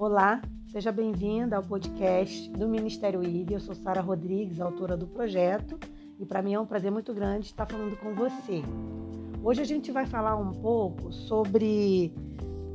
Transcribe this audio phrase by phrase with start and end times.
[0.00, 0.40] Olá,
[0.72, 3.52] seja bem-vinda ao podcast do Ministério IB.
[3.52, 5.78] Eu sou Sara Rodrigues, autora do projeto,
[6.18, 8.62] e para mim é um prazer muito grande estar falando com você.
[9.44, 12.14] Hoje a gente vai falar um pouco sobre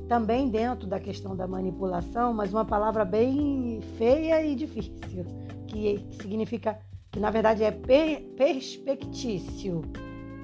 [0.07, 5.25] também dentro da questão da manipulação, mas uma palavra bem feia e difícil,
[5.65, 6.77] que significa
[7.11, 9.81] que na verdade é per perspectício.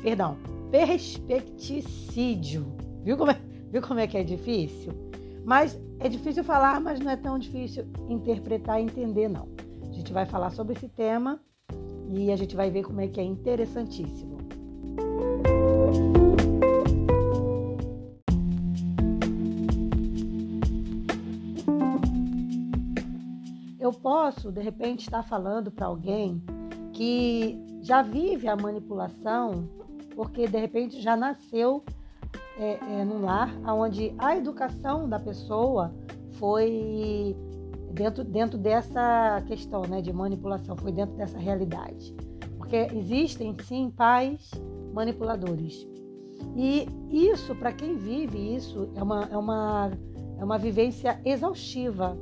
[0.01, 0.35] Perdão,
[0.71, 2.65] perspecticídio.
[3.03, 5.10] Viu como, é, viu como é que é difícil?
[5.43, 9.49] Mas é difícil falar, mas não é tão difícil interpretar e entender, não.
[9.89, 11.39] A gente vai falar sobre esse tema
[12.09, 14.37] e a gente vai ver como é que é interessantíssimo.
[23.79, 26.41] Eu posso, de repente, estar falando para alguém
[26.93, 29.67] que já vive a manipulação,
[30.15, 31.83] porque de repente já nasceu
[32.57, 35.93] é, é, num lar onde a educação da pessoa
[36.33, 37.35] foi
[37.93, 42.15] dentro, dentro dessa questão né, de manipulação, foi dentro dessa realidade.
[42.57, 44.51] Porque existem sim pais
[44.93, 45.87] manipuladores.
[46.55, 49.91] E isso, para quem vive isso, é uma, é uma,
[50.37, 52.17] é uma vivência exaustiva,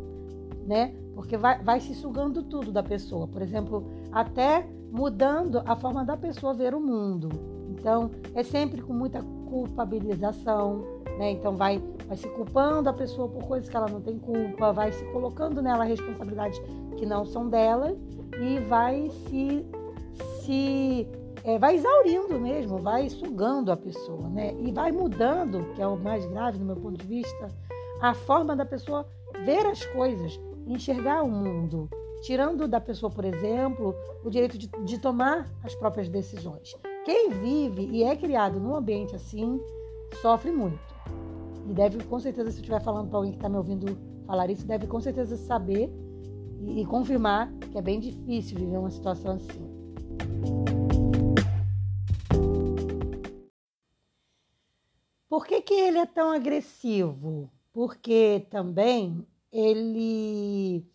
[0.66, 0.94] né?
[1.16, 3.28] Porque vai, vai se sugando tudo da pessoa.
[3.28, 7.30] Por exemplo, até mudando a forma da pessoa ver o mundo.
[7.70, 10.84] Então, é sempre com muita culpabilização,
[11.18, 11.32] né?
[11.32, 14.92] Então, vai, vai se culpando a pessoa por coisas que ela não tem culpa, vai
[14.92, 16.62] se colocando nela responsabilidades
[16.98, 17.96] que não são dela
[18.40, 19.66] e vai se,
[20.42, 21.08] se
[21.44, 24.54] é, vai exaurindo mesmo, vai sugando a pessoa, né?
[24.60, 27.48] E vai mudando, que é o mais grave do meu ponto de vista,
[28.02, 29.06] a forma da pessoa
[29.46, 31.90] ver as coisas, enxergar o mundo,
[32.22, 36.76] tirando da pessoa, por exemplo, o direito de, de tomar as próprias decisões.
[37.06, 39.60] Quem vive e é criado num ambiente assim
[40.22, 40.80] sofre muito.
[41.70, 44.50] E deve, com certeza, se eu estiver falando para alguém que está me ouvindo falar
[44.50, 45.90] isso, deve com certeza saber
[46.62, 49.70] e, e confirmar que é bem difícil viver uma situação assim.
[55.30, 57.50] Por que, que ele é tão agressivo?
[57.72, 60.86] Porque também ele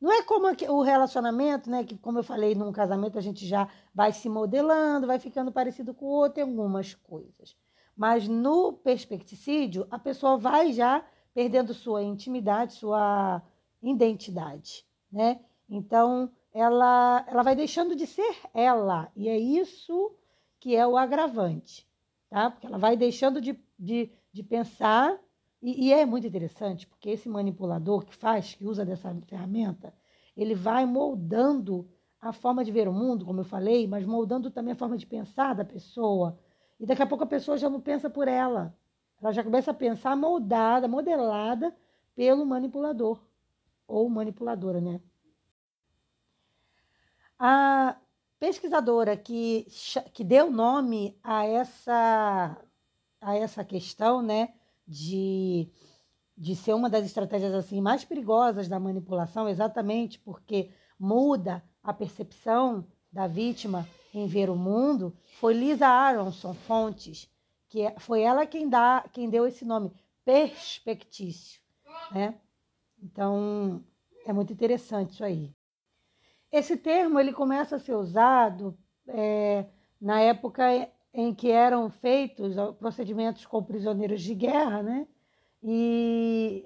[0.00, 1.84] não é como o relacionamento, né?
[1.84, 5.92] Que, como eu falei, num casamento a gente já vai se modelando, vai ficando parecido
[5.92, 7.56] com o outro em algumas coisas.
[7.96, 11.04] Mas no perspecticídio, a pessoa vai já
[11.34, 13.42] perdendo sua intimidade, sua
[13.82, 15.40] identidade, né?
[15.68, 19.10] Então, ela, ela vai deixando de ser ela.
[19.16, 20.14] E é isso
[20.60, 21.88] que é o agravante,
[22.30, 22.50] tá?
[22.50, 25.18] Porque ela vai deixando de, de, de pensar
[25.60, 29.92] e, e, é muito interessante, porque esse manipulador que faz, que usa dessa ferramenta,
[30.36, 31.88] ele vai moldando
[32.20, 35.06] a forma de ver o mundo, como eu falei, mas moldando também a forma de
[35.06, 36.38] pensar da pessoa.
[36.78, 38.76] E daqui a pouco a pessoa já não pensa por ela.
[39.20, 41.74] Ela já começa a pensar moldada, modelada
[42.14, 43.20] pelo manipulador
[43.86, 45.00] ou manipuladora, né?
[47.38, 47.96] A
[48.38, 49.66] pesquisadora que,
[50.12, 52.56] que deu nome a essa,
[53.20, 54.54] a essa questão, né,
[54.88, 55.70] de,
[56.36, 62.86] de ser uma das estratégias assim mais perigosas da manipulação, exatamente porque muda a percepção
[63.12, 67.30] da vítima em ver o mundo, foi Lisa Aronson Fontes,
[67.68, 69.92] que é, foi ela quem, dá, quem deu esse nome,
[70.24, 71.60] perspectício.
[72.10, 72.34] Né?
[73.02, 73.84] Então,
[74.26, 75.54] é muito interessante isso aí.
[76.50, 78.76] Esse termo ele começa a ser usado
[79.06, 79.66] é,
[80.00, 80.64] na época
[81.12, 85.06] em que eram feitos procedimentos com prisioneiros de guerra, né?
[85.62, 86.64] E,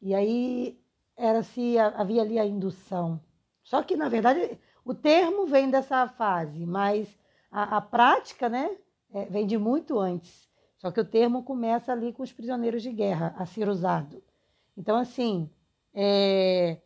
[0.00, 0.80] e aí
[1.16, 3.20] era se havia ali a indução.
[3.62, 7.08] Só que na verdade o termo vem dessa fase, mas
[7.50, 8.76] a, a prática, né,
[9.12, 10.48] é, vem de muito antes.
[10.76, 14.22] Só que o termo começa ali com os prisioneiros de guerra a ser usado.
[14.76, 15.48] Então assim,
[15.94, 16.78] é,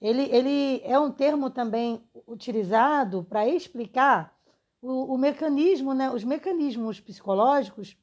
[0.00, 4.34] ele, ele é um termo também utilizado para explicar
[4.82, 7.96] o, o mecanismo, né, os mecanismos psicológicos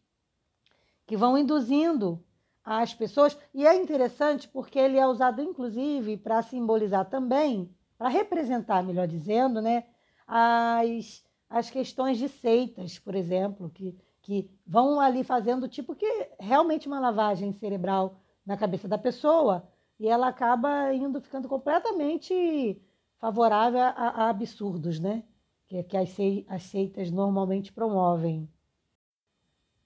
[1.06, 2.24] que vão induzindo
[2.63, 3.38] as pessoas.
[3.54, 9.62] E é interessante porque ele é usado, inclusive, para simbolizar também, para representar, melhor dizendo,
[9.62, 9.86] né,
[10.28, 16.88] as, as questões de seitas, por exemplo, que, que vão ali fazendo tipo que realmente
[16.88, 19.68] uma lavagem cerebral na cabeça da pessoa
[20.00, 22.80] e ela acaba indo ficando completamente
[23.19, 25.24] favorável a, a absurdos, né?
[25.68, 26.16] Que, que as,
[26.48, 28.50] as seitas normalmente promovem.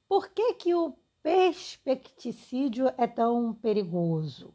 [0.07, 4.53] Por que, que o perspecticídio é tão perigoso?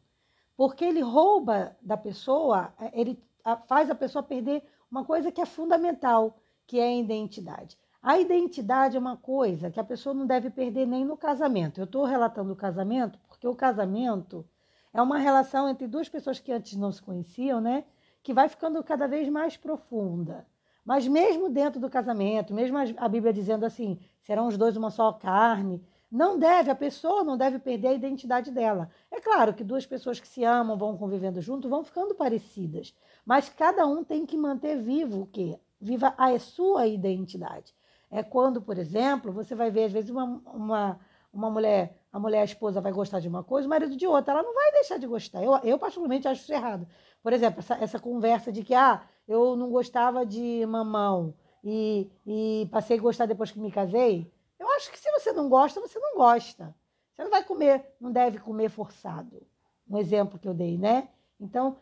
[0.56, 3.22] Porque ele rouba da pessoa, ele
[3.66, 7.76] faz a pessoa perder uma coisa que é fundamental, que é a identidade.
[8.02, 11.80] A identidade é uma coisa que a pessoa não deve perder nem no casamento.
[11.80, 14.46] Eu estou relatando o casamento porque o casamento
[14.92, 17.84] é uma relação entre duas pessoas que antes não se conheciam, né?
[18.22, 20.46] Que vai ficando cada vez mais profunda.
[20.86, 25.12] Mas mesmo dentro do casamento, mesmo a Bíblia dizendo assim, serão os dois uma só
[25.12, 28.88] carne, não deve, a pessoa não deve perder a identidade dela.
[29.10, 32.94] É claro que duas pessoas que se amam, vão convivendo junto, vão ficando parecidas.
[33.24, 35.58] Mas cada um tem que manter vivo o quê?
[35.80, 37.74] Viva a sua identidade.
[38.08, 41.00] É quando, por exemplo, você vai ver, às vezes, uma, uma,
[41.32, 44.34] uma mulher, a mulher, a esposa, vai gostar de uma coisa, o marido de outra.
[44.34, 45.42] Ela não vai deixar de gostar.
[45.42, 46.86] Eu, eu particularmente, acho isso errado.
[47.20, 52.68] Por exemplo, essa, essa conversa de que, ah, eu não gostava de mamão e, e
[52.70, 54.32] passei a gostar depois que me casei.
[54.58, 56.74] Eu acho que se você não gosta, você não gosta.
[57.12, 59.44] Você não vai comer, não deve comer forçado.
[59.88, 61.08] Um exemplo que eu dei, né?
[61.38, 61.76] Então,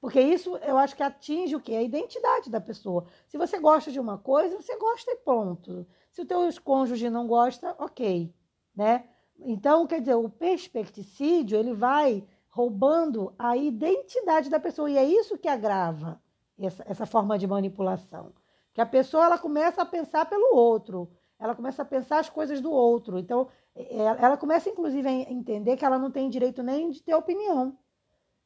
[0.00, 1.74] porque isso eu acho que atinge o quê?
[1.74, 3.06] A identidade da pessoa.
[3.28, 5.86] Se você gosta de uma coisa, você gosta e ponto.
[6.10, 8.34] Se o teu cônjuge não gosta, ok,
[8.74, 9.08] né?
[9.38, 15.38] Então, quer dizer, o perspecticídio, ele vai roubando a identidade da pessoa e é isso
[15.38, 16.20] que agrava
[16.66, 18.32] essa, essa forma de manipulação.
[18.72, 22.60] Que a pessoa ela começa a pensar pelo outro, ela começa a pensar as coisas
[22.60, 23.18] do outro.
[23.18, 27.76] Então, ela começa inclusive a entender que ela não tem direito nem de ter opinião,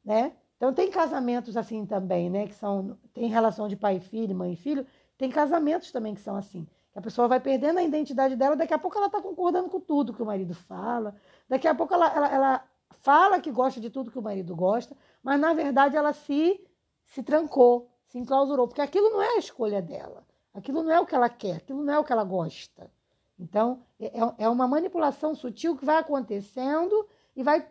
[0.04, 0.32] né?
[0.56, 2.46] Então tem casamentos assim também, né?
[2.46, 4.86] Que são tem relação de pai e filho, mãe e filho.
[5.18, 6.66] Tem casamentos também que são assim.
[6.92, 9.80] Que a pessoa vai perdendo a identidade dela, daqui a pouco ela está concordando com
[9.80, 11.16] tudo que o marido fala.
[11.48, 12.64] Daqui a pouco ela, ela, ela,
[13.00, 16.64] fala que gosta de tudo que o marido gosta, mas na verdade ela se,
[17.04, 20.24] se trancou, se enclausurou, porque aquilo não é a escolha dela.
[20.54, 22.88] Aquilo não é o que ela quer, aquilo não é o que ela gosta.
[23.36, 27.66] Então, é, é, é uma manipulação sutil que vai acontecendo e vai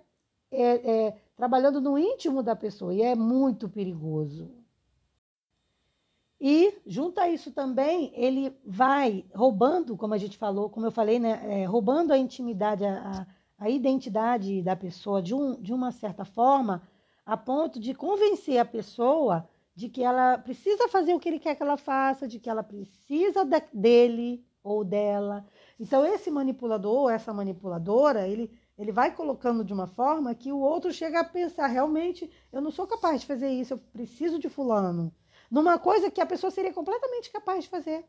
[0.51, 4.51] é, é, trabalhando no íntimo da pessoa, e é muito perigoso.
[6.41, 11.19] E, junto a isso também, ele vai roubando, como a gente falou, como eu falei,
[11.19, 13.25] né, é, roubando a intimidade, a,
[13.57, 16.81] a identidade da pessoa de, um, de uma certa forma,
[17.25, 21.55] a ponto de convencer a pessoa de que ela precisa fazer o que ele quer
[21.55, 25.45] que ela faça, de que ela precisa de, dele ou dela.
[25.79, 30.59] Então, esse manipulador ou essa manipuladora, ele ele vai colocando de uma forma que o
[30.59, 34.49] outro chega a pensar: realmente, eu não sou capaz de fazer isso, eu preciso de
[34.49, 35.13] Fulano.
[35.49, 38.05] Numa coisa que a pessoa seria completamente capaz de fazer.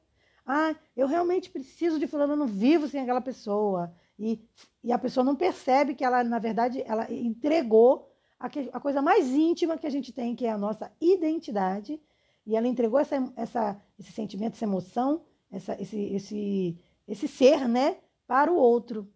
[0.47, 3.95] Ah, eu realmente preciso de Fulano, eu não vivo sem aquela pessoa.
[4.19, 4.43] E,
[4.83, 9.01] e a pessoa não percebe que ela, na verdade, ela entregou a, que, a coisa
[9.01, 12.01] mais íntima que a gente tem, que é a nossa identidade.
[12.47, 16.79] E ela entregou essa, essa, esse sentimento, essa emoção, essa, esse, esse,
[17.09, 19.11] esse ser, né, para o outro.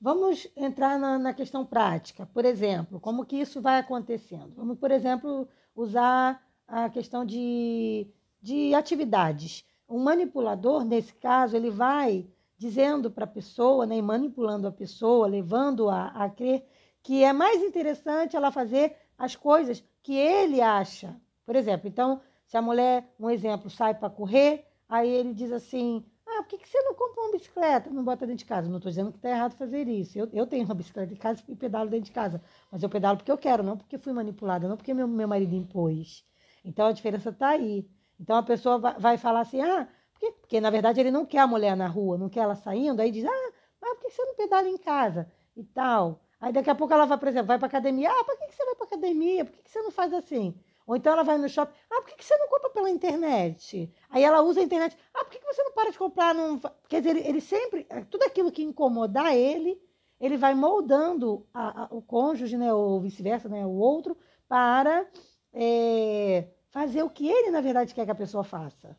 [0.00, 2.26] Vamos entrar na, na, questão prática.
[2.26, 4.54] Por exemplo, como que isso vai acontecendo?
[4.56, 8.06] Vamos, por exemplo, usar a questão de,
[8.40, 9.64] de atividades.
[9.86, 16.08] O manipulador, nesse caso, ele vai dizendo para a pessoa, né, manipulando a pessoa, levando-a
[16.08, 16.64] a crer
[17.02, 21.14] que é mais interessante ela fazer as coisas que ele acha.
[21.44, 26.04] Por exemplo, então, se a mulher, um exemplo, sai para correr, aí ele diz assim:
[26.26, 27.90] ah, por que, você não compra uma bicicleta?
[27.90, 28.68] Não bota dentro de casa.
[28.68, 30.18] Não estou dizendo que está errado fazer isso.
[30.18, 32.42] Eu, eu tenho uma bicicleta em casa e pedalo dentro de casa.
[32.70, 35.54] Mas eu pedalo porque eu quero, não porque fui manipulada, não porque meu, meu marido
[35.54, 36.24] impôs.
[36.64, 37.88] Então a diferença está aí.
[38.18, 41.38] Então a pessoa vai, vai falar assim, ah, porque, porque, na verdade ele não quer
[41.38, 44.24] a mulher na rua, não quer ela saindo, aí diz, ah, mas por que você
[44.24, 45.30] não pedala em casa?
[45.56, 46.20] E tal.
[46.40, 48.10] Aí daqui a pouco ela vai, por exemplo, vai para academia.
[48.10, 49.44] Ah, por que, que você vai para academia?
[49.44, 50.54] Por que, que você não faz assim?
[50.86, 51.72] Ou então ela vai no shopping.
[51.90, 53.92] Ah, por que, que você não compra pela internet?
[54.08, 54.96] Aí ela usa a internet.
[55.14, 56.34] Ah, por que, que você não para de comprar?
[56.34, 56.58] Num...
[56.88, 57.86] Quer dizer, ele, ele sempre.
[57.88, 59.80] É, tudo aquilo que incomodar ele,
[60.18, 64.16] ele vai moldando a, a, o cônjuge, né, ou vice-versa, né, o outro,
[64.48, 65.06] para
[65.52, 68.96] é, fazer o que ele, na verdade, quer que a pessoa faça.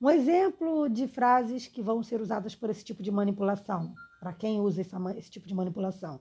[0.00, 4.58] Um exemplo de frases que vão ser usadas por esse tipo de manipulação, para quem
[4.58, 6.18] usa essa, esse tipo de manipulação.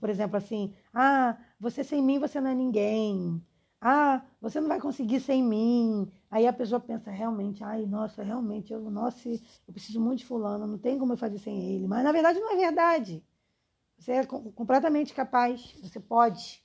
[0.00, 3.40] Por exemplo, assim, ah, você sem mim você não é ninguém.
[3.80, 6.10] Ah, você não vai conseguir sem mim.
[6.28, 10.66] Aí a pessoa pensa realmente, ai, nossa, realmente, eu, nossa, eu preciso muito de fulano,
[10.66, 11.86] não tem como eu fazer sem ele.
[11.86, 13.24] Mas na verdade não é verdade.
[13.96, 16.60] Você é completamente capaz, você pode.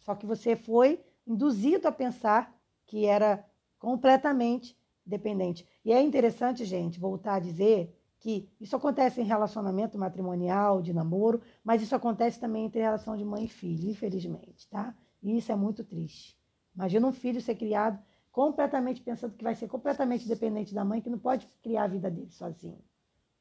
[0.00, 3.42] Só que você foi induzido a pensar que era
[3.78, 5.66] completamente dependente.
[5.82, 7.95] E é interessante, gente, voltar a dizer
[8.26, 13.24] que isso acontece em relacionamento matrimonial, de namoro, mas isso acontece também entre relação de
[13.24, 14.92] mãe e filho, infelizmente, tá?
[15.22, 16.36] E isso é muito triste.
[16.74, 18.02] Imagina um filho ser criado
[18.32, 22.10] completamente pensando que vai ser completamente dependente da mãe, que não pode criar a vida
[22.10, 22.82] dele sozinho.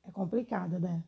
[0.03, 1.03] É complicado, né?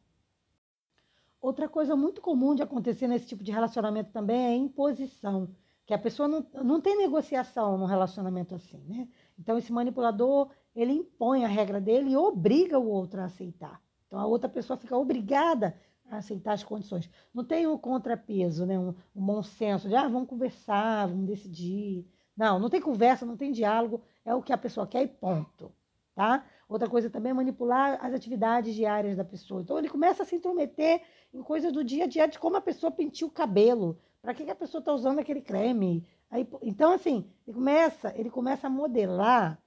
[1.40, 5.56] Outra coisa muito comum de acontecer nesse tipo de relacionamento também é a imposição,
[5.86, 9.08] que a pessoa não, não tem negociação num relacionamento assim, né?
[9.38, 13.82] Então esse manipulador, ele impõe a regra dele e obriga o outro a aceitar.
[14.06, 15.76] Então a outra pessoa fica obrigada
[16.08, 17.10] a aceitar as condições.
[17.34, 18.78] Não tem um contrapeso, né?
[18.78, 22.06] um, um bom senso de ah, vamos conversar, vamos decidir.
[22.38, 25.72] Não, não tem conversa, não tem diálogo, é o que a pessoa quer e ponto.
[26.14, 26.46] Tá?
[26.70, 29.62] Outra coisa também é manipular as atividades diárias da pessoa.
[29.62, 31.02] Então ele começa a se intrometer
[31.34, 34.46] em coisas do dia a dia, de como a pessoa penteia o cabelo, para que,
[34.46, 36.06] que a pessoa está usando aquele creme.
[36.30, 39.60] Aí, então, assim, ele começa, ele começa a modelar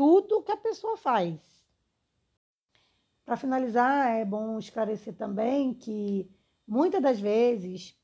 [0.00, 1.38] tudo que a pessoa faz.
[3.22, 6.26] Para finalizar, é bom esclarecer também que
[6.66, 7.94] muitas das vezes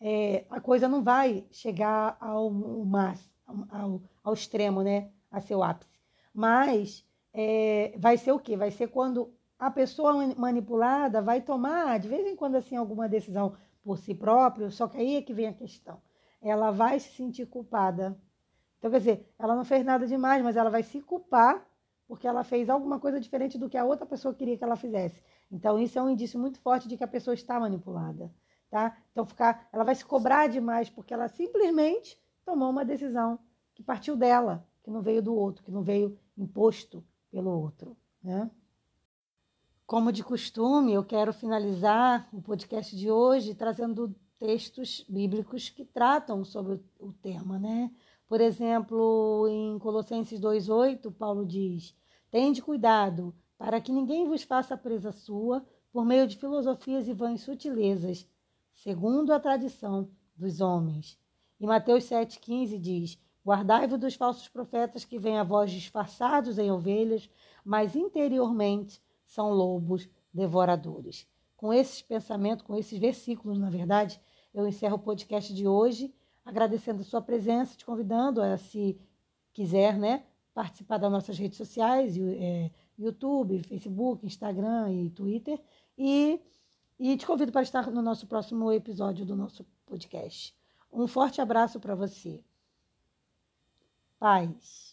[0.00, 2.52] é, a coisa não vai chegar ao,
[3.68, 5.10] ao, ao extremo, né?
[5.28, 5.98] A seu ápice.
[6.32, 8.56] Mas é, vai ser o quê?
[8.56, 13.56] Vai ser quando a pessoa manipulada vai tomar, de vez em quando, assim, alguma decisão
[13.82, 16.00] por si próprio, só que aí é que vem a questão.
[16.40, 18.16] Ela vai se sentir culpada.
[18.80, 21.64] Então, quer dizer, ela não fez nada demais, mas ela vai se culpar
[22.08, 25.22] porque ela fez alguma coisa diferente do que a outra pessoa queria que ela fizesse.
[25.48, 28.34] Então, isso é um indício muito forte de que a pessoa está manipulada.
[28.70, 28.96] Tá?
[29.12, 33.38] Então, ficar, ela vai se cobrar demais porque ela simplesmente tomou uma decisão
[33.74, 37.96] que partiu dela, que não veio do outro, que não veio imposto pelo outro.
[38.22, 38.50] Né?
[39.86, 46.44] Como de costume, eu quero finalizar o podcast de hoje trazendo textos bíblicos que tratam
[46.44, 47.90] sobre o tema, né?
[48.30, 51.92] Por exemplo, em Colossenses 2:8, Paulo diz:
[52.30, 57.40] "Tende cuidado para que ninguém vos faça presa sua por meio de filosofias e vãs
[57.40, 58.24] sutilezas,
[58.72, 61.18] segundo a tradição dos homens."
[61.58, 67.28] E Mateus 7:15 diz: Guardai-vos dos falsos profetas que vêm a vós disfarçados em ovelhas,
[67.64, 71.26] mas interiormente são lobos devoradores.
[71.56, 74.20] Com esses pensamentos, com esses versículos, na verdade,
[74.54, 78.98] eu encerro o podcast de hoje, agradecendo a sua presença, te convidando a, se
[79.52, 85.60] quiser, né, participar das nossas redes sociais, é, YouTube, Facebook, Instagram e Twitter.
[85.96, 86.40] E,
[86.98, 90.54] e te convido para estar no nosso próximo episódio do nosso podcast.
[90.92, 92.42] Um forte abraço para você.
[94.18, 94.89] Paz.